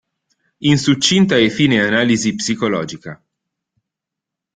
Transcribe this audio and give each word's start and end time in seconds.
In 0.71 0.79
succinta 0.79 1.37
e 1.37 1.51
fine 1.51 1.79
analisi 1.79 2.33
psicologica. 2.33 3.23